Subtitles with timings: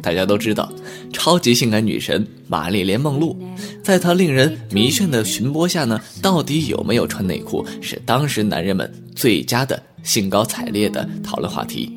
[0.00, 0.72] 大家都知道，
[1.12, 3.36] 超级性感女神玛丽莲梦露，
[3.82, 11.92] 在她令人迷眩的寻播下呢，到底有没有穿内裤，是当时男人们最佳的兴高采烈的讨论话题。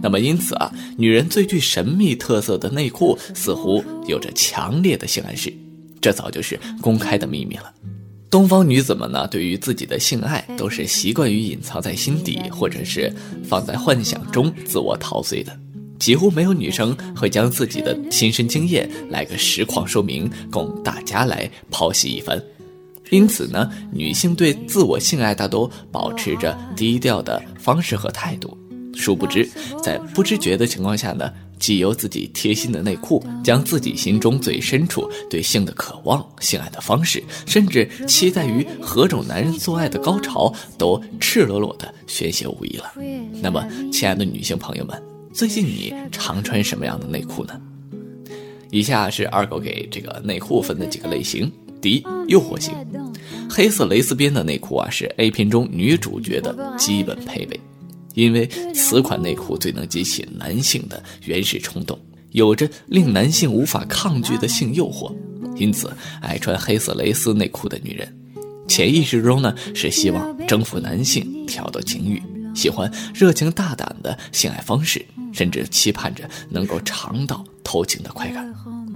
[0.00, 5.52] 那么因此啊，女人最具神秘特色的内裤似乎有着强烈的性暗示，
[6.00, 7.72] 这早就是公开的秘密了。
[8.30, 15.58] 东方女子们呢，对于自己的性爱都是习惯于隐藏在心底，或者是放在幻想中自我陶醉的。
[16.00, 22.42] 几乎没有女生会将自己的亲身经验来个实况说明，供大家来剖析一番。
[23.10, 28.56] 因此呢，女性对自我性爱大都保持着低调的方式和态度。
[28.94, 29.48] 殊不知，
[29.82, 42.92] 在不知觉的情况下呢，既由自己贴心的内裤，将自己心中最深处对性的渴望、性爱的方式，甚至期待于何种男人做爱的高潮，都赤裸裸的宣泄无疑了。
[43.42, 45.09] 那么，亲爱的女性朋友们。
[45.32, 47.60] 最近你常穿什么样的内裤呢？
[48.70, 51.50] 以下是二狗给这个内裤分的几个类型。
[51.80, 52.74] 第一，诱惑型，
[53.48, 57.58] 黑色蕾丝边的内裤啊，是 A 片中女主角的基本配备，
[58.14, 61.98] 因为此款内裤最能激起男性的原始冲动，
[62.32, 65.14] 有着令男性无法抗拒的性诱惑，
[65.56, 68.14] 因此爱穿黑色蕾丝内裤的女人，
[68.68, 72.20] 潜意识中呢是希望征服男性，挑逗情欲，
[72.54, 75.04] 喜欢热情大胆的性爱方式。
[75.32, 78.52] 甚至期盼着能够尝到偷情的快感，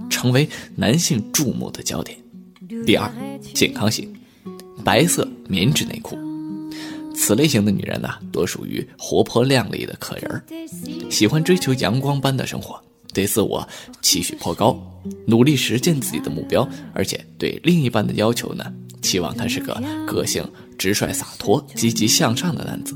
[0.09, 2.17] 成为男性注目的焦点。
[2.85, 3.09] 第二，
[3.53, 4.13] 健康型，
[4.83, 6.17] 白色棉质内裤。
[7.15, 10.43] 此类型的女人呢，多属于活泼靓丽的可人儿，
[11.09, 12.77] 喜欢追求阳光般的生活，
[13.13, 13.65] 对自我
[14.01, 14.77] 期许颇高，
[15.25, 18.65] 努力实现自己的目标，而且对另一半的要求呢，
[19.01, 20.43] 期望他是个个性
[20.77, 22.93] 直率、洒脱、积极向上的男子，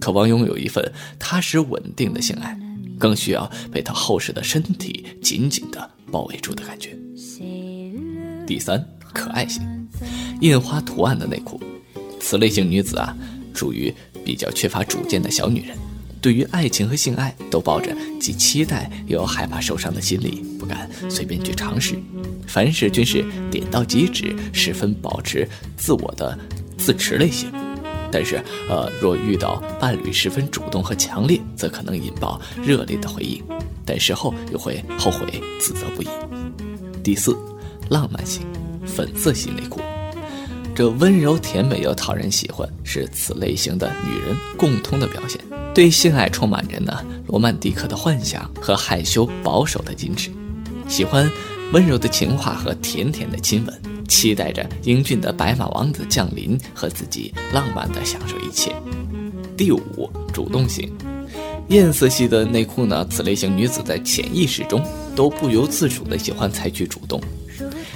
[0.00, 2.58] 渴望拥有一份踏实稳定的性爱。
[2.98, 6.94] 更需要被他厚实的身体紧紧的包围住的感觉。
[8.46, 9.62] 第三，可爱型，
[10.42, 11.58] 印花图案的内裤。
[12.20, 13.16] 此类型女子啊，
[13.54, 13.90] 属于
[14.22, 15.78] 比较缺乏主见的小女人，
[16.20, 21.98] 对于爱情和性爱都抱着既期待又害怕受伤的心理，不敢随便去尝试，
[22.46, 26.38] 凡事均是点到即止，十分保持自我的
[26.76, 27.50] 自持类型。
[28.12, 33.42] 但是，呃，若遇到伴侣十分主动和强烈，则可能引爆热烈的回应，
[33.84, 36.08] 但事后又会后悔自责不已。
[37.02, 37.36] 第四，
[37.88, 38.42] 浪漫型，
[38.84, 39.80] 粉色系内裤，
[40.74, 45.40] 这温柔甜美又讨人喜欢，是此类型的女人共通的表现。
[45.72, 46.92] 对性爱充满着呢
[47.28, 50.30] 罗曼蒂克的幻想和害羞保守的矜持，
[50.88, 51.30] 喜欢
[51.72, 53.89] 温柔的情话和甜甜的亲吻。
[54.10, 58.74] 期待着英俊的白马王子降临，和自己浪漫地享受一切。
[59.56, 60.92] 第五，主动型，
[61.68, 63.06] 艳色系的内裤呢？
[63.08, 64.84] 此类型女子在潜意识中
[65.14, 67.22] 都不由自主地喜欢采取主动，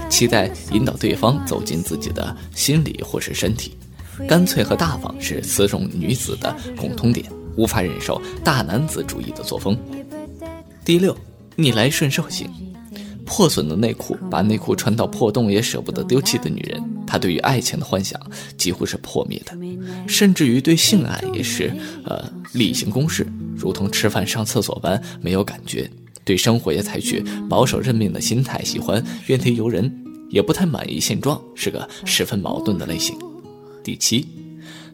[0.09, 3.77] 期待引导对方走进自己的心里或是身体。
[4.29, 9.77] 干脆和大方是此种女子的共通点，无法忍受大男子主义的作风。
[10.85, 11.17] 第六，
[11.57, 12.49] 逆来顺受型。
[13.25, 18.21] 破损的内裤，把内裤穿到破洞也舍不得丢弃的女人，她对于爱情的幻想
[18.57, 19.57] 几乎是破灭的，
[20.07, 21.75] 甚至于对性爱也是
[22.05, 23.27] 呃例行公事，
[23.57, 25.91] 如同吃饭上厕所般没有感觉。
[26.25, 29.95] 对生活也采取保守认命的心态，喜欢怨天尤人，
[30.31, 33.15] 也不太满意现状，是个十分矛盾的类型。
[33.83, 34.27] 第七，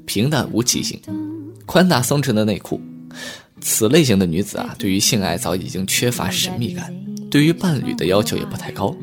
[0.04, 1.00] 平淡无奇型，
[1.66, 2.80] 宽大松弛的内裤，
[3.60, 6.92] 此类型的女子啊，对于性爱早已经缺乏神秘感。
[7.30, 8.94] 对于伴侣的要求也不太高，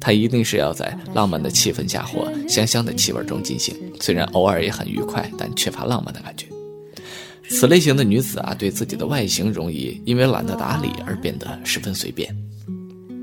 [0.00, 3.74] 他一定是要在浪漫的气氛下或香香的气味中进行。
[4.00, 6.46] 虽然偶尔也很愉快，但缺乏浪漫的感觉。
[7.50, 12.34] 此类型的女子啊，对自己的外形容易因为懒得打理而变得十分随便。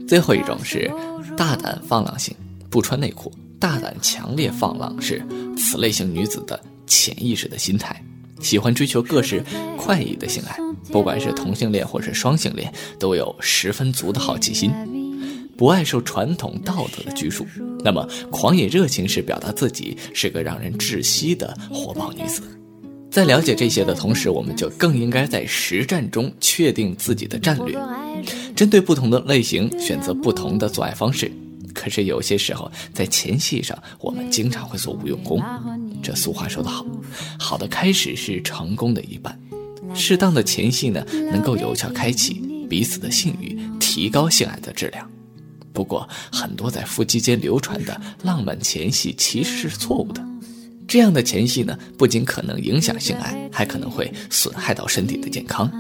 [0.08, 0.92] 最后一种是
[1.36, 2.36] 大胆放浪型，
[2.70, 5.26] 不穿内裤，大胆强烈放浪是
[5.58, 8.04] 此类型女子的潜意识的心态。
[8.40, 9.44] 喜欢追求各式
[9.78, 10.58] 快意的性爱，
[10.92, 14.72] 不管是同性恋或是双性恋，都有十分足的好奇心，
[15.58, 17.46] 不爱受传统道德的拘束。
[17.84, 22.42] 那么，狂野热情是表达自己是个让人窒息的火爆女子。
[23.10, 27.78] 在了解这些的同时，我们就更应该在实战中确定自己的战略，
[28.56, 31.32] 针对不同的类型选择不同的做爱方式。
[31.78, 35.40] 可是有些时候，在前戏上，我们经常会做无用功。
[36.02, 36.84] 这俗话说得好，
[37.38, 39.40] 好的开始是成功的一半。
[39.94, 42.34] 适当的前戏呢，能够有效开启
[42.68, 45.08] 彼此的性欲，提高性爱的质量。
[45.72, 50.26] 不过，很多在夫妻间流传的浪漫前戏其实是错误的。
[50.88, 55.72] 这样的前戏呢，不仅可能影响性爱，还可能会损害到身体的健康。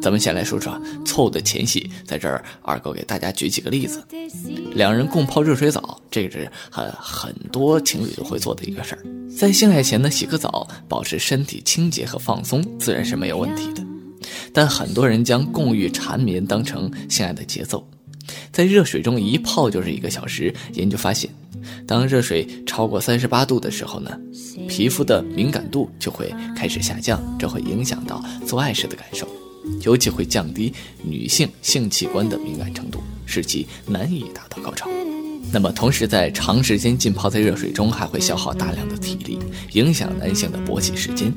[0.00, 4.02] 咱们先来说说错误的前戏，在这儿二狗给大家举几个例子。
[4.72, 9.04] 两人共泡热水澡，这个是很很多情侣都会做的一个事儿。
[9.36, 13.84] 在性爱前呢，洗个澡，保持身体清洁和放松，自然是没有问题的。
[14.52, 17.86] 但很多人将共浴缠绵当成性爱的节奏，
[18.52, 20.54] 在热水中一泡就是一个小时。
[20.74, 21.30] 研究发现，
[21.86, 24.10] 当热水超过三十八度的时候呢，
[24.68, 29.28] 皮肤的敏感度就会开始下降，这会影响到做爱时的感受。
[29.82, 30.72] 尤其会降低
[31.02, 34.88] 女性性器官的敏感程度，使其难以达到高潮。
[35.50, 39.38] 那么，同时在长时间浸泡在热水中，还会消耗大量的体力，
[39.72, 41.32] 影响男性的勃起时间。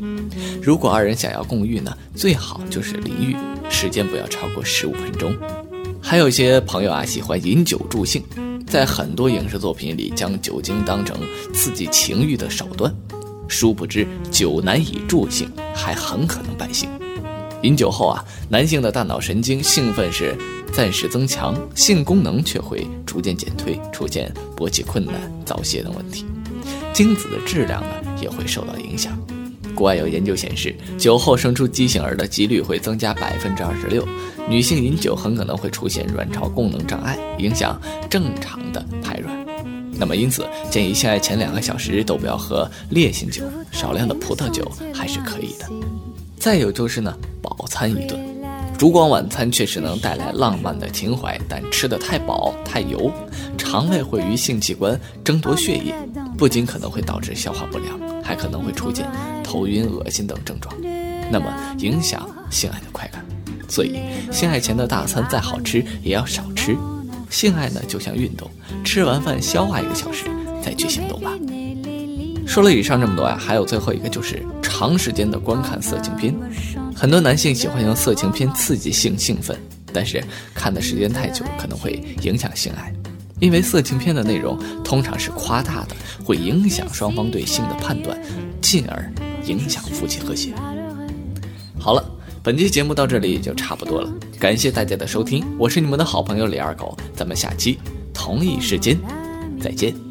[0.62, 3.38] 如果二人想要共浴呢，最好就是淋浴，
[3.69, 5.33] 时间不要超过十五分钟。
[6.01, 8.22] 还有一些朋友啊，喜欢饮酒助兴，
[8.68, 11.18] 在很多影视作品里将酒精当成
[11.54, 12.94] 刺激情欲的手段，
[13.48, 16.89] 殊不知酒难以助兴，还很可能败兴。
[17.63, 20.36] 饮酒后啊，男性的大脑神经兴奋是
[20.74, 25.16] 暂时增强，性功能却会逐渐减退，出现勃起困难、
[25.46, 26.25] 早泄等问题，
[26.92, 29.18] 精子的质量呢也会受到影响。
[29.75, 34.07] 国外有研究显示，酒后生出畸形儿的几率会增加百分之二十六。
[34.50, 37.80] 女性饮酒很可能会出现卵巢功能障碍，影响
[38.10, 39.46] 正常的排卵。
[39.94, 45.69] 那么因此，建议性爱前两个小时都不要喝烈性酒，少量的葡萄酒还是可以的。
[46.42, 48.20] 再有就是呢，饱餐一顿，
[48.76, 53.12] 烛光晚餐确实能带来浪漫的情怀，但吃的太饱太油，
[53.60, 55.94] 肠胃会与性器官争夺血液，
[56.40, 59.08] 不仅可能会导致消化不良，还可能会出现
[59.44, 60.76] 头晕、恶心等症状，
[61.32, 61.46] 那么
[61.78, 63.24] 影响性爱的快感。
[63.70, 64.00] 所以，
[64.32, 66.76] 性爱前的大餐再好吃也要少吃。
[67.30, 68.50] 性爱呢就像运动，
[68.84, 70.26] 吃完饭消化一个小时
[70.60, 71.32] 再去行动吧。
[72.51, 76.36] 说了以上这么多呀，还有最后一个就是长时间的观看色情片。
[76.94, 79.57] 很多男性喜欢用色情片刺激性兴奋，
[79.94, 80.21] 但是
[80.53, 82.94] 看的时间太久可能会影响性爱，
[83.39, 85.95] 因为色情片的内容通常是夸大的，
[86.25, 88.21] 会影响双方对性的判断，
[88.59, 89.09] 进而
[89.45, 90.54] 影响夫妻和谐。
[91.80, 92.04] 好了，
[92.44, 97.80] 本期节目到这里就差不多了，感谢大家的收听，我是你们的好朋友李二狗，咱们下期
[98.13, 99.00] 同一时间
[99.57, 100.11] 再见。